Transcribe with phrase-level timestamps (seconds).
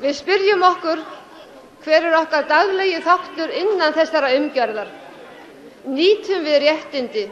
[0.00, 1.00] Við spyrjum okkur
[1.84, 4.88] hver er okkar daglegi þáttur innan þessara umgjörðar.
[5.84, 7.24] Nýtum við réttindi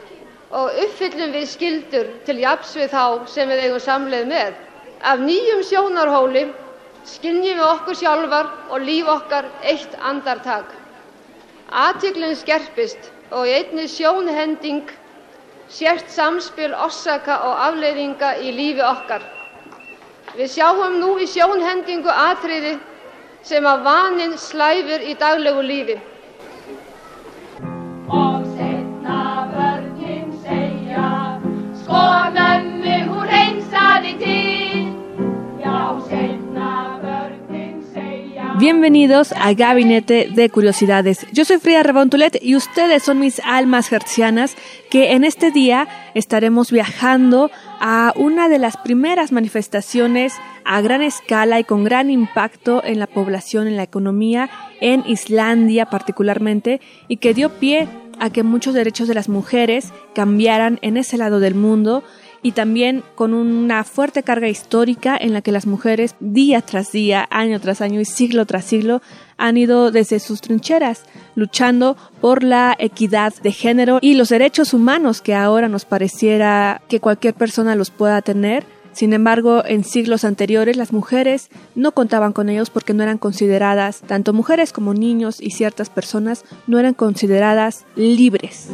[0.58, 4.52] og uppfyllum við skildur til japs við þá sem við eigum samleið með.
[5.00, 6.44] Af nýjum sjónarhóli
[7.08, 10.72] skinnjum við okkur sjálfar og líf okkar eitt andartak.
[11.68, 14.92] Atiklinn skerpist og í einni sjónhending
[15.72, 19.24] sért samspil orsaka og afleiðinga í lífi okkar.
[20.38, 22.76] Við sjáum nú í sjónhendingu atriði
[23.42, 25.96] sem vaninn slæfir í daglegu lífi.
[38.58, 41.28] Bienvenidos a Gabinete de Curiosidades.
[41.32, 44.56] Yo soy Frida Rebontulet y ustedes son mis almas hercianas
[44.90, 51.60] que en este día estaremos viajando a una de las primeras manifestaciones a gran escala
[51.60, 57.34] y con gran impacto en la población, en la economía, en Islandia particularmente, y que
[57.34, 57.86] dio pie
[58.18, 62.02] a que muchos derechos de las mujeres cambiaran en ese lado del mundo
[62.42, 67.26] y también con una fuerte carga histórica en la que las mujeres día tras día,
[67.30, 69.02] año tras año y siglo tras siglo
[69.36, 71.04] han ido desde sus trincheras
[71.34, 77.00] luchando por la equidad de género y los derechos humanos que ahora nos pareciera que
[77.00, 78.64] cualquier persona los pueda tener.
[78.92, 84.00] Sin embargo, en siglos anteriores las mujeres no contaban con ellos porque no eran consideradas,
[84.00, 88.70] tanto mujeres como niños y ciertas personas no eran consideradas libres.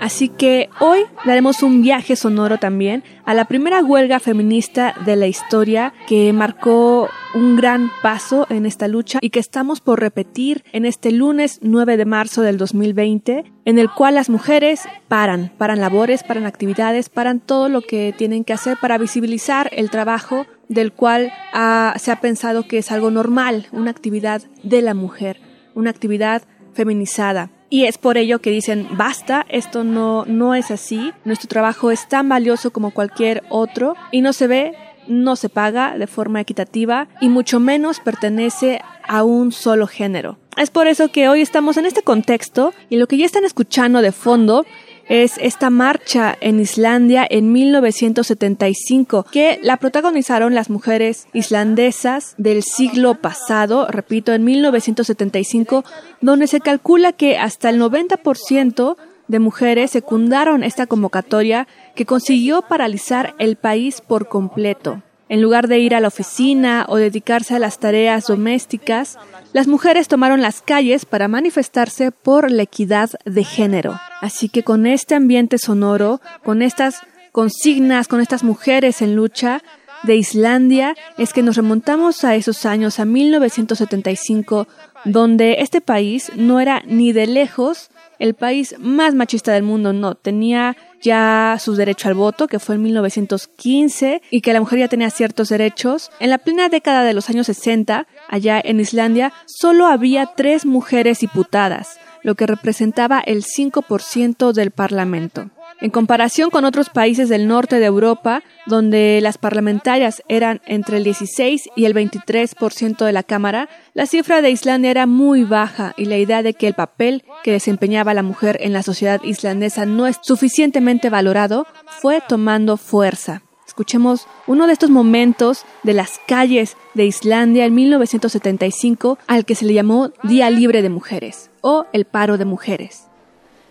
[0.00, 5.26] Así que hoy daremos un viaje sonoro también a la primera huelga feminista de la
[5.26, 10.86] historia que marcó un gran paso en esta lucha y que estamos por repetir en
[10.86, 16.22] este lunes 9 de marzo del 2020, en el cual las mujeres paran, paran labores,
[16.22, 21.30] paran actividades, paran todo lo que tienen que hacer para visibilizar el trabajo del cual
[21.52, 25.42] ah, se ha pensado que es algo normal, una actividad de la mujer,
[25.74, 27.50] una actividad feminizada.
[27.72, 32.08] Y es por ello que dicen, basta, esto no, no es así, nuestro trabajo es
[32.08, 34.74] tan valioso como cualquier otro y no se ve,
[35.06, 40.36] no se paga de forma equitativa y mucho menos pertenece a un solo género.
[40.56, 44.02] Es por eso que hoy estamos en este contexto y lo que ya están escuchando
[44.02, 44.66] de fondo
[45.10, 53.16] es esta marcha en Islandia en 1975 que la protagonizaron las mujeres islandesas del siglo
[53.16, 55.84] pasado, repito, en 1975,
[56.20, 61.66] donde se calcula que hasta el 90% de mujeres secundaron esta convocatoria
[61.96, 65.02] que consiguió paralizar el país por completo.
[65.30, 69.16] En lugar de ir a la oficina o dedicarse a las tareas domésticas,
[69.52, 74.00] las mujeres tomaron las calles para manifestarse por la equidad de género.
[74.20, 79.62] Así que con este ambiente sonoro, con estas consignas, con estas mujeres en lucha
[80.02, 84.66] de Islandia, es que nos remontamos a esos años, a 1975,
[85.04, 90.16] donde este país no era ni de lejos el país más machista del mundo, no,
[90.16, 94.88] tenía ya su derecho al voto, que fue en 1915, y que la mujer ya
[94.88, 96.10] tenía ciertos derechos.
[96.20, 101.20] En la plena década de los años 60, allá en Islandia, solo había tres mujeres
[101.20, 105.50] diputadas, lo que representaba el 5% del Parlamento.
[105.80, 111.04] En comparación con otros países del norte de Europa, donde las parlamentarias eran entre el
[111.04, 116.04] 16 y el 23% de la Cámara, la cifra de Islandia era muy baja y
[116.04, 120.06] la idea de que el papel que desempeñaba la mujer en la sociedad islandesa no
[120.06, 123.42] es suficientemente valorado fue tomando fuerza.
[123.66, 129.64] Escuchemos uno de estos momentos de las calles de Islandia en 1975 al que se
[129.64, 133.09] le llamó Día Libre de Mujeres o el paro de mujeres.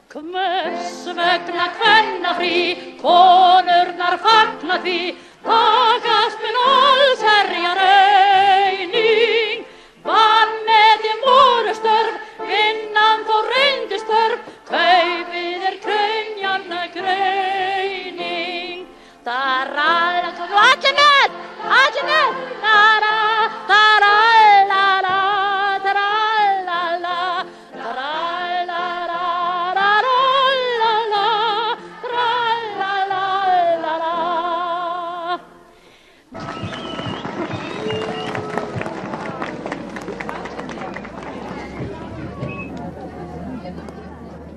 [0.09, 4.95] Cymys y megna cwen a chri, conyr na'r ffagna fi,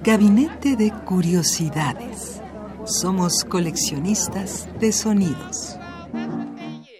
[0.04, 2.42] Gabinete de Curiosidades.
[2.84, 5.76] Somos coleccionistas de sonidos.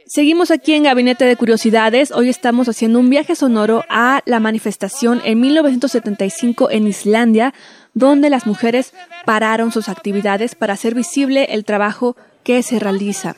[0.06, 2.12] Seguimos aquí en Gabinete de Curiosidades.
[2.12, 7.54] Hoy estamos haciendo un viaje sonoro a la manifestación en 1975 en Islandia,
[7.92, 8.94] donde las mujeres
[9.26, 12.14] pararon sus actividades para hacer visible el trabajo
[12.44, 13.34] que se realiza.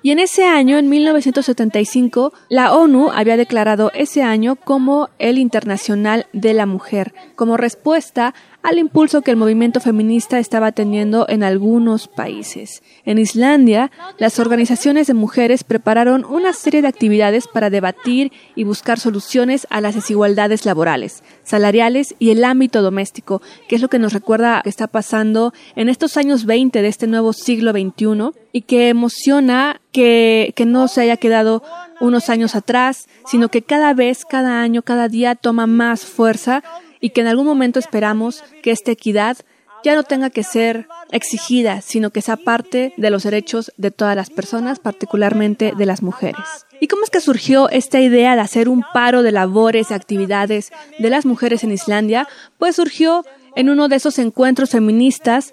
[0.00, 6.26] Y en ese año, en 1975, la ONU había declarado ese año como el Internacional
[6.32, 12.08] de la Mujer, como respuesta al impulso que el movimiento feminista estaba teniendo en algunos
[12.08, 12.82] países.
[13.04, 18.98] En Islandia, las organizaciones de mujeres prepararon una serie de actividades para debatir y buscar
[18.98, 24.12] soluciones a las desigualdades laborales, salariales y el ámbito doméstico, que es lo que nos
[24.12, 28.88] recuerda que está pasando en estos años 20 de este nuevo siglo XXI y que
[28.88, 31.62] emociona que, que no se haya quedado
[32.00, 36.62] unos años atrás, sino que cada vez, cada año, cada día toma más fuerza
[37.00, 39.38] y que en algún momento esperamos que esta equidad
[39.84, 44.16] ya no tenga que ser exigida, sino que sea parte de los derechos de todas
[44.16, 46.66] las personas, particularmente de las mujeres.
[46.80, 50.70] ¿Y cómo es que surgió esta idea de hacer un paro de labores y actividades
[50.98, 52.28] de las mujeres en Islandia?
[52.58, 53.24] Pues surgió
[53.56, 55.52] en uno de esos encuentros feministas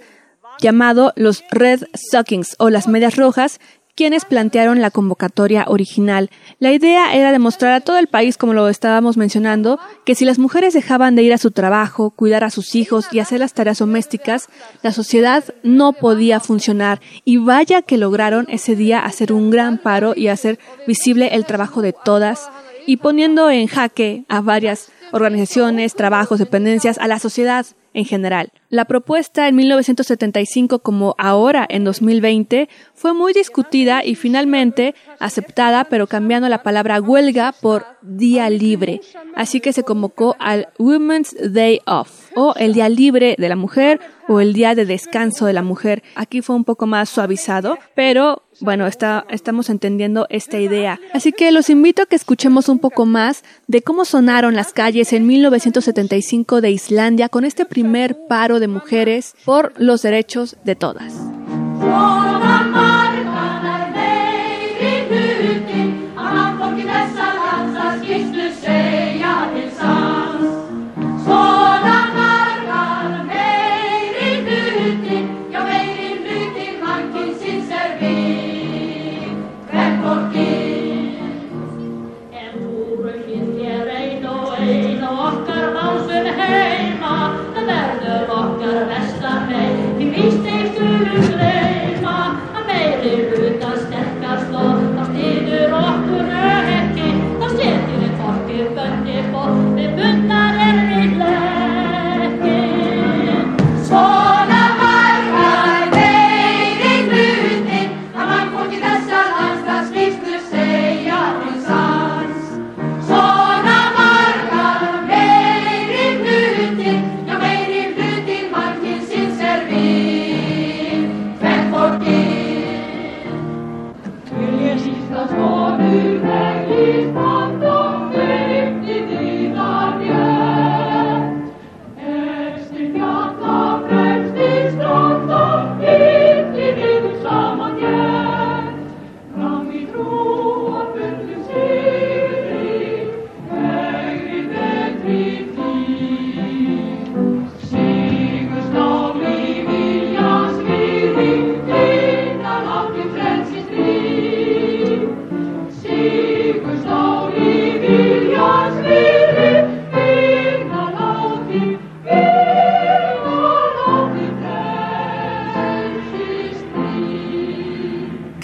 [0.60, 3.60] llamado los Red Stockings o las medias rojas,
[3.96, 6.30] quienes plantearon la convocatoria original.
[6.60, 10.38] La idea era demostrar a todo el país, como lo estábamos mencionando, que si las
[10.38, 13.80] mujeres dejaban de ir a su trabajo, cuidar a sus hijos y hacer las tareas
[13.80, 14.50] domésticas,
[14.84, 17.00] la sociedad no podía funcionar.
[17.24, 21.82] Y vaya que lograron ese día hacer un gran paro y hacer visible el trabajo
[21.82, 22.50] de todas
[22.86, 27.66] y poniendo en jaque a varias organizaciones, trabajos, dependencias, a la sociedad
[27.96, 28.52] en general.
[28.70, 36.06] La propuesta en 1975 como ahora en 2020 fue muy discutida y finalmente aceptada, pero
[36.06, 39.02] cambiando la palabra huelga por día libre.
[39.34, 44.02] Así que se convocó al Women's Day Off, o el día libre de la mujer,
[44.28, 46.04] o el día de descanso de la mujer.
[46.16, 51.00] Aquí fue un poco más suavizado, pero bueno, está, estamos entendiendo esta idea.
[51.14, 55.14] Así que los invito a que escuchemos un poco más de cómo sonaron las calles
[55.14, 61.14] en 1975 de Islandia con este primer paro de mujeres por los derechos de todas.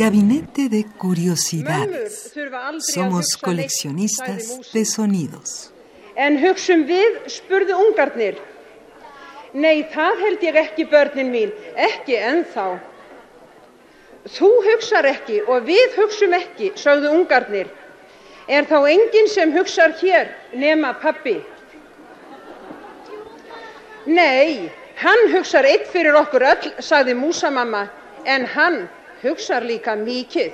[0.01, 2.33] Gabinete de Curiosidades.
[2.91, 5.69] Somos coleccionistas de sonidos.
[6.15, 8.39] En hugsum við, spurðu ungarnir.
[9.53, 12.63] Nei, það held ég ekki, börnin mín, ekki ennþá.
[14.25, 17.69] Þú hugsar ekki og við hugsum ekki, sögðu ungarnir.
[18.49, 20.31] Er þá enginn sem hugsar hér
[20.63, 21.35] nema pappi?
[24.09, 24.71] Nei,
[25.03, 27.83] hann hugsar eitt fyrir okkur öll, sagði músamamma,
[28.25, 28.81] en hann
[29.21, 30.51] hugsar líka mikið.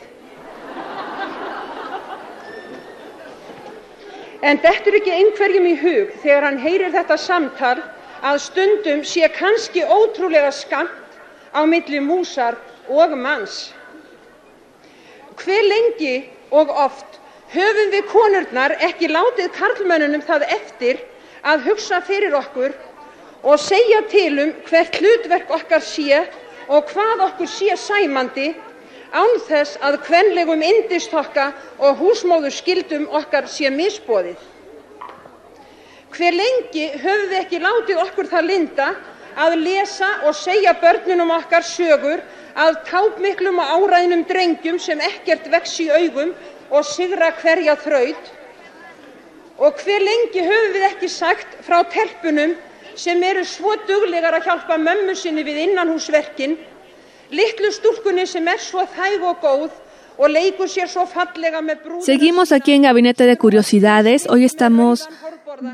[4.47, 7.77] En dettur ekki einhverjum í hug þegar hann heyrir þetta samtal
[8.21, 11.17] að stundum sé kannski ótrúlega skamt
[11.53, 12.57] á milli músar
[12.87, 13.71] og manns.
[15.37, 16.15] Hver lengi
[16.51, 17.19] og oft
[17.53, 21.01] höfum við konurnar ekki látið karlmönnunum það eftir
[21.47, 22.75] að hugsa fyrir okkur
[23.43, 26.25] og segja til um hvert hlutverk okkar sé
[26.67, 28.47] og hvað okkur sé sæmandi
[29.15, 34.39] án þess að kvenlegum indistokka og húsmóður skildum okkar sé misbóðið.
[36.11, 38.87] Hver lengi höfum við ekki látið okkur það linda
[39.37, 42.23] að lesa og segja börnunum okkar sögur
[42.57, 46.33] að tápmiklum og áræðnum drengjum sem ekkert vex í augum
[46.69, 48.31] og sigra hverja þraut.
[49.57, 52.57] Og hver lengi höfum við ekki sagt frá telpunum
[62.01, 64.27] Seguimos aquí en Gabinete de Curiosidades.
[64.27, 65.07] Hoy estamos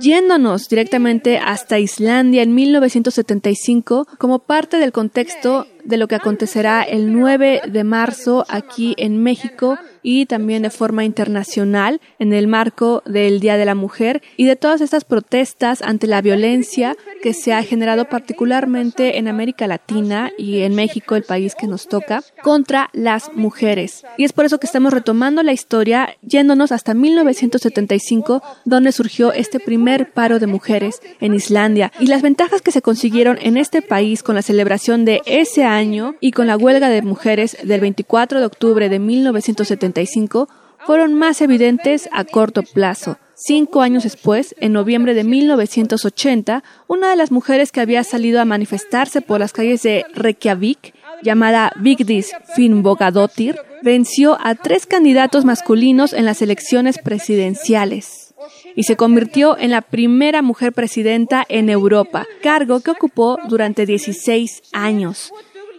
[0.01, 7.13] yéndonos directamente hasta Islandia en 1975 como parte del contexto de lo que acontecerá el
[7.13, 13.40] 9 de marzo aquí en México y también de forma internacional en el marco del
[13.40, 17.63] Día de la Mujer y de todas estas protestas ante la violencia que se ha
[17.63, 23.34] generado particularmente en América Latina y en México, el país que nos toca, contra las
[23.34, 24.04] mujeres.
[24.18, 29.60] Y es por eso que estamos retomando la historia yéndonos hasta 1975, donde surgió este
[29.60, 34.22] primer paro de mujeres en Islandia y las ventajas que se consiguieron en este país
[34.22, 35.73] con la celebración de ese año
[36.20, 40.48] y con la huelga de mujeres del 24 de octubre de 1975
[40.86, 43.18] fueron más evidentes a corto plazo.
[43.36, 48.46] Cinco años después, en noviembre de 1980, una de las mujeres que había salido a
[48.46, 56.25] manifestarse por las calles de Reykjavik, llamada Vigdis Finnbogadóttir, venció a tres candidatos masculinos en
[56.25, 58.36] las elecciones presidenciales
[58.75, 64.62] y se convirtió en la primera mujer presidenta en Europa, cargo que ocupó durante 16
[64.74, 65.32] años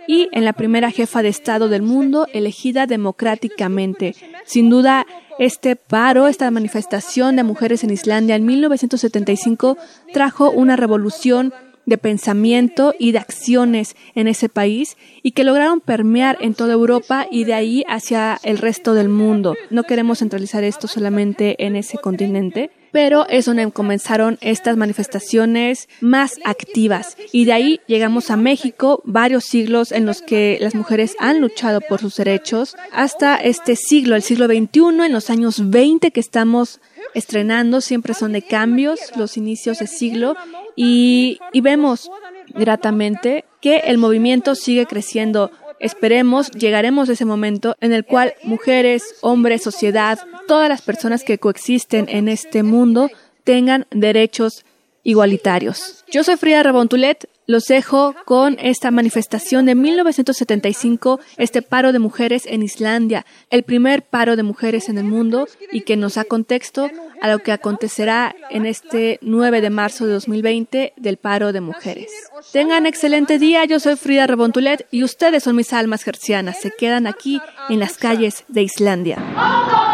[0.06, 4.14] y en la primera jefa de Estado del mundo elegida democráticamente.
[4.44, 5.06] Sin duda,
[5.38, 9.76] este paro, esta manifestación de mujeres en Islandia en 1975
[10.12, 11.52] trajo una revolución
[11.86, 17.26] de pensamiento y de acciones en ese país y que lograron permear en toda Europa
[17.30, 19.54] y de ahí hacia el resto del mundo.
[19.70, 26.38] No queremos centralizar esto solamente en ese continente, pero es donde comenzaron estas manifestaciones más
[26.44, 27.16] activas.
[27.32, 31.80] Y de ahí llegamos a México, varios siglos en los que las mujeres han luchado
[31.80, 36.80] por sus derechos, hasta este siglo, el siglo XXI, en los años 20 que estamos
[37.14, 40.36] estrenando, siempre son de cambios, los inicios de siglo,
[40.76, 42.12] y, y vemos
[42.50, 45.50] gratamente que el movimiento sigue creciendo.
[45.80, 51.38] Esperemos, llegaremos a ese momento en el cual mujeres, hombres, sociedad, todas las personas que
[51.38, 53.10] coexisten en este mundo
[53.44, 54.64] tengan derechos
[55.02, 56.04] igualitarios.
[56.10, 62.44] Yo soy Frida Rebontulet, los dejo con esta manifestación de 1975, este paro de mujeres
[62.46, 66.90] en Islandia, el primer paro de mujeres en el mundo y que nos da contexto
[67.20, 72.10] a lo que acontecerá en este 9 de marzo de 2020 del paro de mujeres.
[72.52, 77.06] Tengan excelente día, yo soy Frida Rebontulet y ustedes son mis almas gercianas, se quedan
[77.06, 79.93] aquí en las calles de Islandia.